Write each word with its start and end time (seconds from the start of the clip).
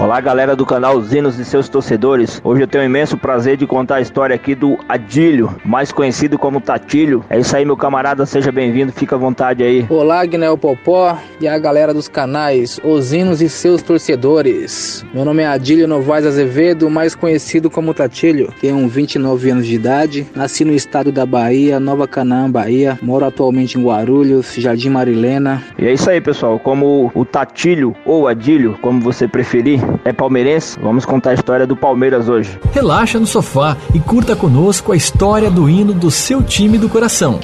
Olá, 0.08 0.22
galera 0.22 0.56
do 0.56 0.66
canal 0.66 1.02
Zinos 1.02 1.38
e 1.38 1.44
seus 1.44 1.68
torcedores. 1.68 2.40
Hoje 2.42 2.64
eu 2.64 2.68
tenho 2.68 2.82
o 2.82 2.88
imenso 2.88 3.18
prazer 3.18 3.58
de 3.58 3.68
contar 3.68 3.96
a 3.96 4.02
história 4.02 4.34
aqui 4.34 4.56
do 4.56 4.78
Adílio, 4.88 5.54
mais 5.66 5.92
conhecido 5.92 6.40
como 6.40 6.62
Tatilho. 6.62 7.26
É 7.30 7.38
isso 7.38 7.54
aí, 7.54 7.66
meu 7.66 7.76
camarada, 7.76 8.26
seja 8.26 8.50
bem-vindo, 8.50 8.94
fica 8.94 9.18
à 9.18 9.20
vontade 9.20 9.62
aí. 9.66 9.86
Olá, 9.90 10.26
Guinel 10.26 10.58
Popó 10.58 11.18
e 11.42 11.48
a 11.48 11.60
galera 11.60 11.94
dos 11.94 12.08
canais 12.08 12.80
Zinos 13.02 13.42
e 13.42 13.50
seus 13.50 13.82
torcedores. 13.82 15.06
Meu 15.14 15.26
nome 15.26 15.44
é 15.44 15.48
Adílio 15.48 15.90
Novaes 15.90 16.26
Azevedo, 16.26 16.90
mais 16.90 17.14
conhecido 17.14 17.70
como 17.70 17.94
Tatilho. 17.94 18.54
Tenho 18.62 18.88
29 18.88 19.50
anos 19.52 19.68
de 19.68 19.76
idade, 19.76 20.26
nasci 20.34 20.64
no 20.64 20.72
estado 20.72 21.12
da 21.12 21.26
Bahia, 21.26 21.82
Nova 21.82 22.08
Canaã, 22.08 22.50
Bahia. 22.50 22.98
Moro 23.02 23.26
atualmente 23.26 23.78
em 23.78 23.84
Guarulhos, 23.84 24.56
Jardim 24.56 24.90
Marilena. 24.90 25.62
E 25.78 25.86
é 25.86 25.92
isso 25.92 26.10
aí, 26.10 26.22
pessoal. 26.22 26.58
Como 26.58 27.12
o 27.14 27.26
Tatilho 27.26 27.94
ou 28.06 28.26
Adílio, 28.26 28.78
como 28.82 29.02
você 29.02 29.28
preferir, 29.28 29.82
é 30.04 30.14
palmeirense? 30.14 30.80
Vamos 30.80 31.06
contar 31.06 31.32
a 31.32 31.34
história 31.34 31.66
do 31.68 31.76
Palmeiras 31.76 32.30
hoje. 32.30 32.60
Relaxa 32.72 33.20
no 33.20 33.28
sofá 33.28 33.78
e 33.94 34.00
curta 34.00 34.36
conosco 34.36 34.92
a 34.92 34.96
história 34.96 35.50
do 35.50 35.70
hino 35.70 35.94
do 35.94 36.10
seu 36.12 36.44
time 36.44 36.78
do 36.78 36.90
coração. 36.90 37.40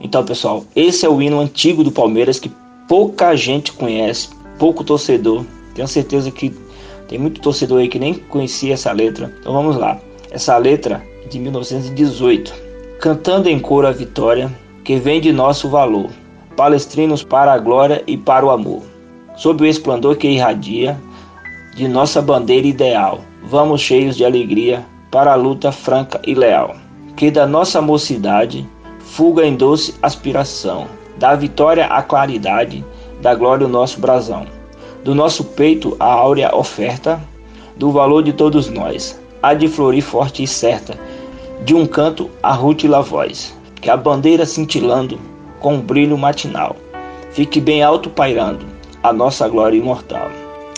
Então, 0.00 0.24
pessoal, 0.24 0.62
esse 0.76 1.06
é 1.06 1.08
o 1.08 1.22
hino 1.22 1.40
antigo 1.40 1.82
do 1.82 1.90
Palmeiras 1.90 2.38
que 2.38 2.52
pouca 2.86 3.34
gente 3.34 3.72
conhece, 3.72 4.28
pouco 4.58 4.84
torcedor. 4.84 5.42
Tenho 5.74 5.88
certeza 5.88 6.30
que 6.30 6.54
tem 7.08 7.18
muito 7.18 7.40
torcedor 7.40 7.80
aí 7.80 7.88
que 7.88 7.98
nem 7.98 8.14
conhecia 8.14 8.74
essa 8.74 8.92
letra. 8.92 9.34
Então 9.40 9.52
vamos 9.52 9.76
lá. 9.76 9.98
Essa 10.32 10.56
letra 10.56 11.04
de 11.28 11.38
1918. 11.38 12.54
Cantando 12.98 13.50
em 13.50 13.60
coro 13.60 13.86
a 13.86 13.92
vitória, 13.92 14.50
que 14.82 14.96
vem 14.96 15.20
de 15.20 15.30
nosso 15.30 15.68
valor. 15.68 16.08
Palestrinos 16.56 17.22
para 17.22 17.52
a 17.52 17.58
glória 17.58 18.02
e 18.06 18.16
para 18.16 18.46
o 18.46 18.50
amor. 18.50 18.82
Sob 19.36 19.62
o 19.62 19.66
esplendor 19.66 20.16
que 20.16 20.26
irradia 20.26 20.98
de 21.76 21.86
nossa 21.86 22.22
bandeira 22.22 22.66
ideal, 22.66 23.20
vamos 23.44 23.82
cheios 23.82 24.16
de 24.16 24.24
alegria 24.24 24.82
para 25.10 25.32
a 25.32 25.36
luta 25.36 25.70
franca 25.70 26.18
e 26.26 26.34
leal. 26.34 26.74
Que 27.14 27.30
da 27.30 27.46
nossa 27.46 27.82
mocidade 27.82 28.66
fuga 29.00 29.44
em 29.46 29.54
doce 29.54 29.94
aspiração, 30.02 30.86
da 31.18 31.34
vitória 31.34 31.84
a 31.84 32.02
claridade, 32.02 32.82
da 33.20 33.34
glória 33.34 33.66
o 33.66 33.70
nosso 33.70 34.00
brasão 34.00 34.46
do 35.04 35.14
nosso 35.14 35.44
peito 35.44 35.96
a 35.98 36.06
áurea 36.06 36.54
oferta, 36.54 37.20
do 37.76 37.90
valor 37.90 38.22
de 38.22 38.32
todos 38.32 38.68
nós, 38.68 39.20
há 39.42 39.54
de 39.54 39.68
florir 39.68 40.02
forte 40.02 40.42
e 40.42 40.46
certa, 40.46 40.98
de 41.64 41.74
um 41.74 41.86
canto 41.86 42.30
a 42.42 42.52
rútila 42.52 43.02
voz, 43.02 43.54
que 43.80 43.90
a 43.90 43.96
bandeira 43.96 44.46
cintilando 44.46 45.18
com 45.58 45.74
um 45.74 45.80
brilho 45.80 46.16
matinal, 46.16 46.76
fique 47.32 47.60
bem 47.60 47.82
alto 47.82 48.08
pairando 48.08 48.64
a 49.02 49.12
nossa 49.12 49.48
glória 49.48 49.76
imortal. 49.76 50.30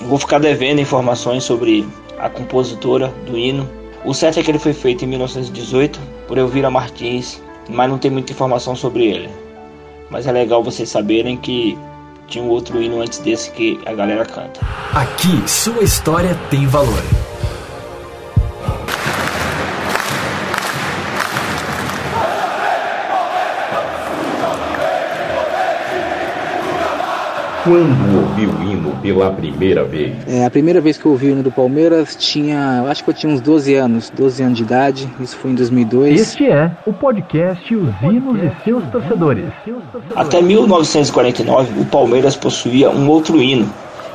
Vou 0.05 0.19
ficar 0.19 0.39
devendo 0.39 0.81
informações 0.81 1.45
sobre 1.45 1.87
a 2.19 2.29
compositora 2.29 3.13
do 3.27 3.39
hino. 3.39 3.69
O 4.05 4.15
certo 4.15 4.41
é 4.41 4.43
que 4.43 4.51
ele 4.51 4.59
foi 4.59 4.73
feito 4.73 5.05
em 5.05 5.09
1918 5.09 6.01
por 6.27 6.39
Elvira 6.39 6.71
Martins, 6.71 7.41
mas 7.69 7.89
não 7.89 7.99
tem 7.99 8.11
muita 8.11 8.33
informação 8.33 8.75
sobre 8.75 9.07
ele. 9.07 9.29
Mas 10.11 10.27
é 10.27 10.33
legal 10.33 10.63
vocês 10.63 10.89
saberem 10.89 11.37
que 11.37 11.79
tinha 12.27 12.45
um 12.45 12.49
outro 12.49 12.83
hino 12.83 13.01
antes 13.01 13.19
desse 13.19 13.51
que 13.51 13.79
a 13.87 13.93
galera 13.93 14.25
canta. 14.25 14.61
Aqui, 14.93 15.49
sua 15.49 15.83
história 15.83 16.39
tem 16.51 16.67
valor. 16.67 17.03
Quando 27.65 28.21
ouviu 28.21 28.51
o 28.51 28.63
hino 28.63 28.95
pela 29.01 29.31
primeira 29.31 29.85
vez? 29.85 30.15
É, 30.29 30.45
a 30.45 30.51
primeira 30.51 30.83
vez 30.83 30.99
que 30.99 31.07
eu 31.07 31.13
ouvi 31.13 31.29
o 31.29 31.31
hino 31.31 31.43
do 31.43 31.51
Palmeiras 31.51 32.15
tinha, 32.15 32.85
acho 32.91 33.03
que 33.03 33.09
eu 33.09 33.15
tinha 33.15 33.33
uns 33.33 33.41
12 33.41 33.75
anos, 33.75 34.11
12 34.11 34.43
anos 34.43 34.59
de 34.59 34.65
idade, 34.65 35.09
isso 35.19 35.35
foi 35.39 35.51
em 35.51 35.55
2002. 35.55 36.21
Este 36.21 36.47
é 36.47 36.71
o 36.85 36.93
podcast 36.93 37.75
Os 37.75 38.03
Hinos 38.03 38.39
e 38.39 38.65
seus 38.65 38.85
torcedores. 38.91 39.47
Até 40.15 40.43
1949, 40.43 41.81
o 41.81 41.87
Palmeiras 41.87 42.37
possuía 42.37 42.91
um 42.91 43.09
outro 43.09 43.41
hino, 43.41 43.67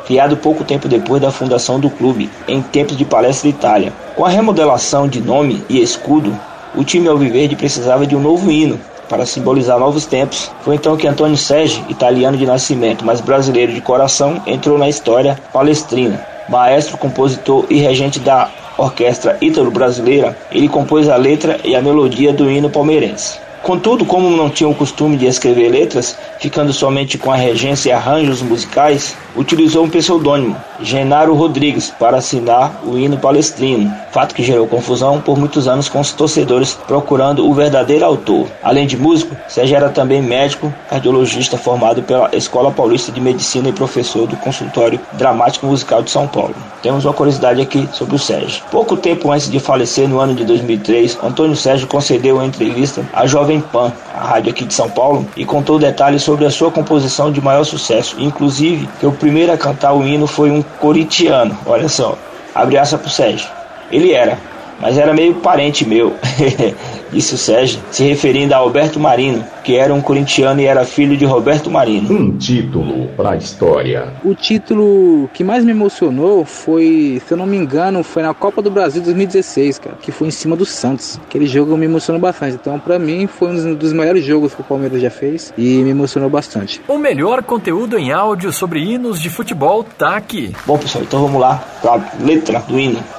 criado 0.05 0.37
pouco 0.37 0.63
tempo 0.63 0.87
depois 0.87 1.19
da 1.19 1.31
fundação 1.31 1.79
do 1.79 1.89
clube, 1.89 2.29
em 2.47 2.61
tempos 2.61 2.95
de 2.95 3.03
Palestra 3.03 3.49
Itália. 3.49 3.91
Com 4.15 4.25
a 4.25 4.29
remodelação 4.29 5.07
de 5.07 5.19
nome 5.21 5.63
e 5.67 5.81
escudo, 5.81 6.37
o 6.75 6.83
time 6.83 7.07
alviverde 7.07 7.55
precisava 7.55 8.05
de 8.05 8.15
um 8.15 8.21
novo 8.21 8.51
hino, 8.51 8.79
para 9.09 9.25
simbolizar 9.25 9.77
novos 9.79 10.05
tempos. 10.05 10.51
Foi 10.61 10.75
então 10.75 10.95
que 10.95 11.07
Antônio 11.07 11.35
Sérgio, 11.35 11.83
italiano 11.89 12.37
de 12.37 12.45
nascimento, 12.45 13.03
mas 13.03 13.19
brasileiro 13.19 13.73
de 13.73 13.81
coração, 13.81 14.41
entrou 14.45 14.77
na 14.77 14.87
história 14.87 15.37
palestrina. 15.51 16.25
Maestro, 16.47 16.97
compositor 16.97 17.65
e 17.69 17.79
regente 17.79 18.19
da 18.19 18.49
orquestra 18.77 19.37
ítalo-brasileira, 19.41 20.37
ele 20.51 20.69
compôs 20.69 21.09
a 21.09 21.15
letra 21.15 21.59
e 21.63 21.75
a 21.75 21.81
melodia 21.81 22.31
do 22.31 22.49
hino 22.49 22.69
palmeirense. 22.69 23.39
Contudo, 23.61 24.05
como 24.05 24.29
não 24.29 24.49
tinha 24.49 24.69
o 24.69 24.73
costume 24.73 25.17
de 25.17 25.25
escrever 25.25 25.69
letras, 25.69 26.17
ficando 26.39 26.71
somente 26.71 27.17
com 27.17 27.29
a 27.29 27.35
regência 27.35 27.89
e 27.89 27.91
arranjos 27.91 28.41
musicais, 28.41 29.17
utilizou 29.39 29.85
um 29.85 29.89
pseudônimo, 29.89 30.57
Genaro 30.81 31.33
Rodrigues, 31.33 31.89
para 31.97 32.17
assinar 32.17 32.81
o 32.85 32.97
hino 32.97 33.17
palestrino, 33.17 33.89
fato 34.11 34.35
que 34.35 34.43
gerou 34.43 34.67
confusão 34.67 35.21
por 35.21 35.37
muitos 35.39 35.65
anos 35.65 35.87
com 35.87 36.01
os 36.01 36.11
torcedores 36.11 36.77
procurando 36.85 37.47
o 37.47 37.53
verdadeiro 37.53 38.03
autor. 38.03 38.47
Além 38.61 38.85
de 38.85 38.97
músico, 38.97 39.37
Sérgio 39.47 39.77
era 39.77 39.89
também 39.89 40.21
médico, 40.21 40.73
cardiologista 40.89 41.57
formado 41.57 42.03
pela 42.03 42.29
Escola 42.35 42.69
Paulista 42.69 43.13
de 43.13 43.21
Medicina 43.21 43.69
e 43.69 43.73
professor 43.73 44.27
do 44.27 44.35
Consultório 44.35 44.99
Dramático 45.13 45.65
Musical 45.65 46.03
de 46.03 46.11
São 46.11 46.27
Paulo. 46.27 46.53
Temos 46.81 47.05
uma 47.05 47.13
curiosidade 47.13 47.61
aqui 47.61 47.87
sobre 47.93 48.15
o 48.15 48.19
Sérgio. 48.19 48.61
Pouco 48.69 48.97
tempo 48.97 49.31
antes 49.31 49.49
de 49.49 49.59
falecer, 49.59 50.07
no 50.09 50.19
ano 50.19 50.35
de 50.35 50.43
2003, 50.43 51.17
Antônio 51.23 51.55
Sérgio 51.55 51.87
concedeu 51.87 52.35
uma 52.35 52.45
entrevista 52.45 53.05
à 53.13 53.25
Jovem 53.25 53.61
Pan, 53.61 53.93
a 54.19 54.27
rádio 54.27 54.51
aqui 54.51 54.65
de 54.65 54.73
São 54.73 54.89
Paulo, 54.89 55.25
e 55.37 55.45
contou 55.45 55.79
detalhes 55.79 56.23
sobre 56.23 56.45
a 56.45 56.51
sua 56.51 56.69
composição 56.69 57.31
de 57.31 57.39
maior 57.39 57.63
sucesso, 57.63 58.15
inclusive 58.19 58.89
que 58.99 59.05
o 59.05 59.11
primeiro 59.11 59.53
a 59.53 59.57
cantar 59.57 59.93
o 59.93 60.05
hino 60.05 60.27
foi 60.27 60.51
um 60.51 60.61
corintiano, 60.61 61.57
olha 61.65 61.87
só, 61.87 62.17
abre 62.53 62.77
pro 62.77 63.09
Sérgio. 63.09 63.47
Ele 63.89 64.11
era 64.11 64.37
mas 64.81 64.97
era 64.97 65.13
meio 65.13 65.35
parente 65.35 65.87
meu, 65.87 66.13
disse 67.11 67.35
o 67.35 67.37
Sérgio, 67.37 67.79
se 67.91 68.03
referindo 68.03 68.53
a 68.53 68.57
Alberto 68.57 68.99
Marino, 68.99 69.45
que 69.63 69.75
era 69.75 69.93
um 69.93 70.01
corintiano 70.01 70.61
e 70.61 70.65
era 70.65 70.85
filho 70.85 71.17
de 71.17 71.25
Roberto 71.25 71.69
Marino. 71.69 72.11
Um 72.11 72.37
título 72.37 73.07
para 73.15 73.31
a 73.31 73.35
história. 73.35 74.13
O 74.23 74.33
título 74.33 75.29
que 75.33 75.43
mais 75.43 75.63
me 75.63 75.71
emocionou 75.71 76.45
foi, 76.45 77.21
se 77.25 77.33
eu 77.33 77.37
não 77.37 77.45
me 77.45 77.57
engano, 77.57 78.03
foi 78.03 78.23
na 78.23 78.33
Copa 78.33 78.61
do 78.61 78.71
Brasil 78.71 79.01
2016, 79.01 79.79
cara, 79.79 79.97
que 80.01 80.11
foi 80.11 80.27
em 80.27 80.31
cima 80.31 80.55
do 80.55 80.65
Santos. 80.65 81.19
Aquele 81.27 81.45
jogo 81.45 81.75
me 81.77 81.85
emocionou 81.85 82.21
bastante. 82.21 82.55
Então, 82.55 82.79
para 82.79 82.97
mim, 82.97 83.27
foi 83.27 83.49
um 83.49 83.75
dos 83.75 83.93
melhores 83.93 84.23
jogos 84.23 84.53
que 84.53 84.61
o 84.61 84.63
Palmeiras 84.63 85.01
já 85.01 85.09
fez 85.09 85.53
e 85.57 85.83
me 85.83 85.89
emocionou 85.89 86.29
bastante. 86.29 86.81
O 86.87 86.97
melhor 86.97 87.43
conteúdo 87.43 87.97
em 87.97 88.11
áudio 88.11 88.51
sobre 88.51 88.81
hinos 88.81 89.19
de 89.19 89.29
futebol 89.29 89.83
tá 89.83 90.15
aqui. 90.15 90.53
Bom, 90.65 90.77
pessoal, 90.77 91.03
então 91.03 91.21
vamos 91.21 91.41
lá 91.41 91.63
para 91.81 91.93
a 91.93 92.01
letra 92.23 92.59
do 92.59 92.79
hino. 92.79 93.18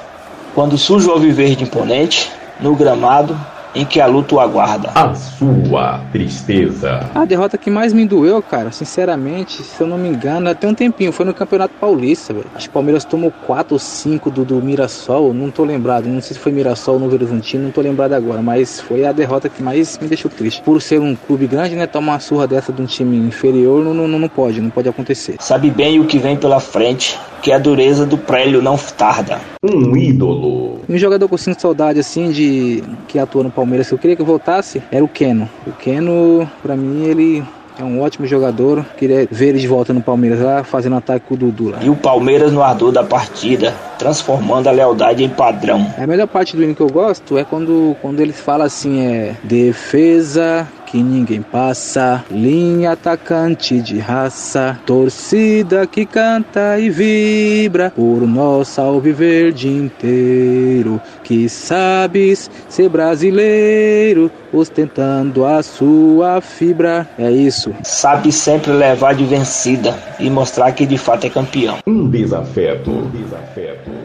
Quando 0.53 0.77
surge 0.77 1.07
o 1.07 1.11
alviverde 1.11 1.63
imponente, 1.63 2.29
no 2.59 2.75
gramado, 2.75 3.39
em 3.75 3.85
que 3.85 3.99
a 3.99 4.05
luta 4.05 4.35
o 4.35 4.39
aguarda. 4.39 4.91
A 4.95 5.13
sua 5.15 5.99
tristeza. 6.11 7.09
A 7.13 7.25
derrota 7.25 7.57
que 7.57 7.69
mais 7.69 7.93
me 7.93 8.05
doeu, 8.05 8.41
cara, 8.41 8.71
sinceramente, 8.71 9.63
se 9.63 9.81
eu 9.81 9.87
não 9.87 9.97
me 9.97 10.09
engano, 10.09 10.49
até 10.49 10.67
um 10.67 10.73
tempinho, 10.73 11.11
foi 11.11 11.25
no 11.25 11.33
Campeonato 11.33 11.73
Paulista, 11.79 12.33
velho. 12.33 12.45
Acho 12.55 12.67
que 12.67 12.69
o 12.69 12.73
Palmeiras 12.73 13.05
tomou 13.05 13.31
4 13.45 13.73
ou 13.73 13.79
5 13.79 14.31
do, 14.31 14.45
do 14.45 14.55
Mirassol, 14.61 15.33
não 15.33 15.49
tô 15.49 15.63
lembrado, 15.63 16.07
não 16.07 16.21
sei 16.21 16.35
se 16.35 16.39
foi 16.39 16.51
Mirassol 16.51 16.95
ou 16.95 16.99
Novo 16.99 17.15
Horizontino, 17.15 17.63
não 17.63 17.71
tô 17.71 17.81
lembrado 17.81 18.13
agora, 18.13 18.41
mas 18.41 18.79
foi 18.79 19.05
a 19.05 19.11
derrota 19.11 19.49
que 19.49 19.63
mais 19.63 19.97
me 19.99 20.07
deixou 20.07 20.29
triste. 20.29 20.61
Por 20.61 20.81
ser 20.81 20.99
um 20.99 21.15
clube 21.15 21.47
grande, 21.47 21.75
né, 21.75 21.87
tomar 21.87 22.13
uma 22.13 22.19
surra 22.19 22.47
dessa 22.47 22.73
de 22.73 22.81
um 22.81 22.85
time 22.85 23.17
inferior 23.17 23.83
não, 23.83 23.93
não, 23.93 24.19
não 24.19 24.29
pode, 24.29 24.61
não 24.61 24.69
pode 24.69 24.89
acontecer. 24.89 25.35
Sabe 25.39 25.69
bem 25.69 25.99
o 25.99 26.05
que 26.05 26.17
vem 26.17 26.35
pela 26.35 26.59
frente, 26.59 27.19
que 27.41 27.51
a 27.51 27.57
dureza 27.57 28.05
do 28.05 28.17
prélio 28.17 28.61
não 28.61 28.77
tarda. 28.77 29.39
Um 29.63 29.95
ídolo. 29.95 30.70
Um 30.89 30.97
jogador 30.97 31.27
com 31.27 31.37
sinto 31.37 31.61
saudade, 31.61 31.99
assim, 31.99 32.31
de 32.31 32.83
que 33.07 33.19
atua 33.19 33.43
no 33.43 33.51
Palmeiras, 33.51 33.87
que 33.87 33.93
eu 33.93 33.97
queria 33.97 34.15
que 34.15 34.23
voltasse, 34.23 34.81
era 34.91 35.03
o 35.03 35.07
Keno. 35.07 35.49
O 35.65 35.71
Keno, 35.71 36.49
pra 36.61 36.75
mim, 36.75 37.05
ele 37.05 37.43
é 37.79 37.83
um 37.83 38.01
ótimo 38.01 38.27
jogador. 38.27 38.85
Queria 38.97 39.27
ver 39.29 39.49
ele 39.49 39.59
de 39.59 39.67
volta 39.67 39.93
no 39.93 40.01
Palmeiras 40.01 40.39
lá, 40.39 40.63
fazendo 40.63 40.95
ataque 40.95 41.25
com 41.27 41.33
o 41.33 41.37
Dudu 41.37 41.69
lá. 41.69 41.79
E 41.81 41.89
o 41.89 41.95
Palmeiras 41.95 42.51
no 42.51 42.61
ardor 42.61 42.91
da 42.91 43.03
partida, 43.03 43.73
transformando 43.97 44.67
a 44.67 44.71
lealdade 44.71 45.23
em 45.23 45.29
padrão. 45.29 45.85
A 45.97 46.05
melhor 46.05 46.27
parte 46.27 46.55
do 46.55 46.63
hino 46.63 46.75
que 46.75 46.81
eu 46.81 46.89
gosto 46.89 47.37
é 47.37 47.43
quando, 47.43 47.95
quando 48.01 48.19
ele 48.19 48.33
fala 48.33 48.65
assim, 48.65 49.05
é 49.05 49.35
defesa 49.43 50.67
que 50.91 51.01
ninguém 51.01 51.41
passa, 51.41 52.23
linha 52.29 52.91
atacante 52.91 53.81
de 53.81 53.97
raça, 53.97 54.77
torcida 54.85 55.87
que 55.87 56.05
canta 56.05 56.77
e 56.77 56.89
vibra 56.89 57.91
por 57.95 58.27
nosso 58.27 58.81
alviverde 58.81 59.69
inteiro, 59.69 61.01
que 61.23 61.47
sabes 61.47 62.51
ser 62.67 62.89
brasileiro, 62.89 64.29
ostentando 64.51 65.45
a 65.45 65.63
sua 65.63 66.41
fibra. 66.41 67.07
É 67.17 67.31
isso. 67.31 67.73
Sabe 67.83 68.29
sempre 68.29 68.73
levar 68.73 69.15
de 69.15 69.23
vencida 69.23 69.97
e 70.19 70.29
mostrar 70.29 70.73
que 70.73 70.85
de 70.85 70.97
fato 70.97 71.25
é 71.25 71.29
campeão. 71.29 71.77
Um 71.87 72.09
desafeto. 72.09 72.91
Um 72.91 73.09
desafeto 73.09 74.00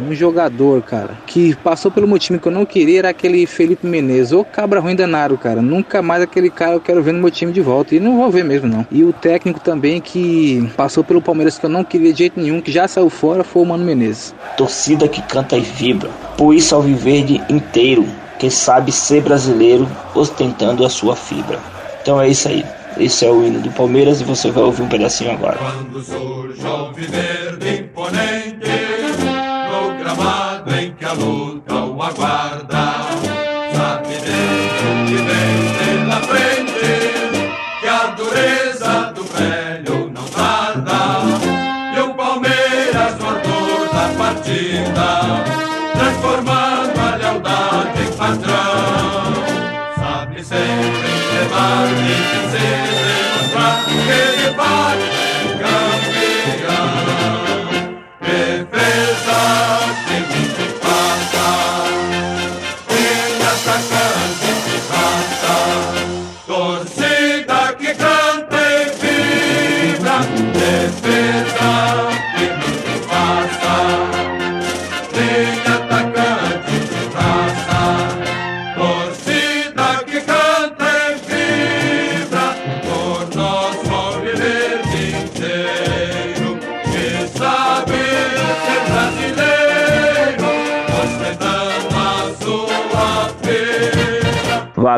um 0.00 0.14
jogador, 0.14 0.82
cara, 0.82 1.10
que 1.26 1.54
passou 1.56 1.90
pelo 1.90 2.06
meu 2.06 2.18
time 2.18 2.38
que 2.38 2.46
eu 2.46 2.52
não 2.52 2.64
queria 2.64 3.00
era 3.00 3.08
aquele 3.10 3.46
Felipe 3.46 3.86
Menezes. 3.86 4.32
Ô 4.32 4.44
cabra 4.44 4.80
ruim 4.80 4.94
danado, 4.94 5.36
cara. 5.36 5.60
Nunca 5.60 6.00
mais 6.02 6.22
aquele 6.22 6.50
cara 6.50 6.72
eu 6.72 6.80
quero 6.80 7.02
ver 7.02 7.12
no 7.12 7.20
meu 7.20 7.30
time 7.30 7.52
de 7.52 7.60
volta. 7.60 7.94
E 7.94 8.00
não 8.00 8.16
vou 8.16 8.30
ver 8.30 8.44
mesmo, 8.44 8.68
não. 8.68 8.86
E 8.90 9.04
o 9.04 9.12
técnico 9.12 9.60
também 9.60 10.00
que 10.00 10.68
passou 10.76 11.02
pelo 11.02 11.22
Palmeiras 11.22 11.58
que 11.58 11.66
eu 11.66 11.70
não 11.70 11.84
queria 11.84 12.12
de 12.12 12.18
jeito 12.18 12.40
nenhum, 12.40 12.60
que 12.60 12.72
já 12.72 12.86
saiu 12.86 13.10
fora, 13.10 13.42
foi 13.42 13.62
o 13.62 13.66
Mano 13.66 13.84
Menezes. 13.84 14.34
Torcida 14.56 15.08
que 15.08 15.22
canta 15.22 15.56
e 15.56 15.60
vibra. 15.60 16.10
Por 16.36 16.54
isso 16.54 16.74
ao 16.74 16.82
viverde 16.82 17.42
inteiro, 17.48 18.06
que 18.38 18.50
sabe 18.50 18.92
ser 18.92 19.22
brasileiro, 19.22 19.88
ostentando 20.14 20.84
a 20.84 20.88
sua 20.88 21.16
fibra. 21.16 21.58
Então 22.00 22.20
é 22.20 22.28
isso 22.28 22.48
aí. 22.48 22.64
Esse 22.98 23.24
é 23.24 23.30
o 23.30 23.44
hino 23.44 23.60
do 23.60 23.70
Palmeiras 23.70 24.20
e 24.20 24.24
você 24.24 24.50
vai 24.50 24.64
ouvir 24.64 24.82
um 24.82 24.88
pedacinho 24.88 25.30
agora. 25.30 25.56
Quando 25.56 26.02
surge 26.02 26.66
o 26.66 26.92
viverde 26.92 27.82
imponente 27.82 28.37
Espera. 70.88 71.67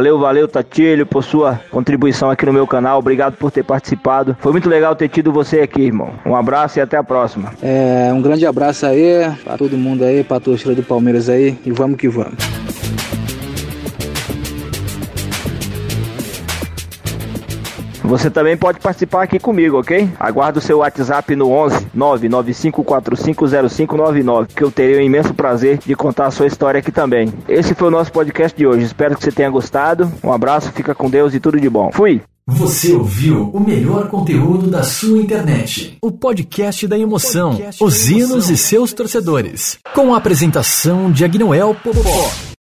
Valeu, 0.00 0.18
valeu, 0.18 0.48
Tatilho, 0.48 1.04
por 1.04 1.22
sua 1.22 1.60
contribuição 1.70 2.30
aqui 2.30 2.46
no 2.46 2.54
meu 2.54 2.66
canal. 2.66 2.98
Obrigado 2.98 3.36
por 3.36 3.50
ter 3.50 3.62
participado. 3.62 4.34
Foi 4.40 4.50
muito 4.50 4.66
legal 4.66 4.96
ter 4.96 5.10
tido 5.10 5.30
você 5.30 5.60
aqui, 5.60 5.82
irmão. 5.82 6.14
Um 6.24 6.34
abraço 6.34 6.78
e 6.78 6.80
até 6.80 6.96
a 6.96 7.04
próxima. 7.04 7.52
É, 7.62 8.10
um 8.10 8.22
grande 8.22 8.46
abraço 8.46 8.86
aí 8.86 9.30
pra 9.44 9.58
todo 9.58 9.76
mundo 9.76 10.02
aí, 10.02 10.24
pra 10.24 10.40
torcida 10.40 10.74
do 10.74 10.82
Palmeiras 10.82 11.28
aí. 11.28 11.58
E 11.66 11.70
vamos 11.70 11.98
que 11.98 12.08
vamos. 12.08 12.59
Você 18.10 18.28
também 18.28 18.56
pode 18.56 18.80
participar 18.80 19.22
aqui 19.22 19.38
comigo, 19.38 19.78
ok? 19.78 20.10
Aguardo 20.18 20.58
o 20.58 20.62
seu 20.62 20.78
WhatsApp 20.78 21.36
no 21.36 21.48
11 21.48 21.86
995450599, 21.96 24.48
que 24.48 24.64
eu 24.64 24.72
terei 24.72 24.96
o 24.96 25.00
imenso 25.00 25.32
prazer 25.32 25.78
de 25.78 25.94
contar 25.94 26.26
a 26.26 26.32
sua 26.32 26.48
história 26.48 26.80
aqui 26.80 26.90
também. 26.90 27.32
Esse 27.48 27.72
foi 27.72 27.86
o 27.86 27.90
nosso 27.92 28.10
podcast 28.10 28.58
de 28.58 28.66
hoje. 28.66 28.86
Espero 28.86 29.14
que 29.14 29.22
você 29.22 29.30
tenha 29.30 29.48
gostado. 29.48 30.10
Um 30.24 30.32
abraço, 30.32 30.72
fica 30.72 30.92
com 30.92 31.08
Deus 31.08 31.34
e 31.34 31.40
tudo 31.40 31.60
de 31.60 31.70
bom. 31.70 31.92
Fui! 31.92 32.20
Você 32.48 32.92
ouviu 32.92 33.48
o 33.54 33.60
melhor 33.60 34.08
conteúdo 34.08 34.68
da 34.68 34.82
sua 34.82 35.18
internet. 35.18 35.96
O 36.02 36.10
podcast 36.10 36.88
da 36.88 36.98
emoção, 36.98 37.50
podcast 37.50 37.84
os 37.84 38.10
hinos 38.10 38.50
e 38.50 38.56
seus 38.56 38.92
torcedores. 38.92 39.78
Com 39.94 40.12
a 40.12 40.16
apresentação 40.16 41.12
de 41.12 41.24
Agnoel 41.24 41.76
Popó. 41.80 42.50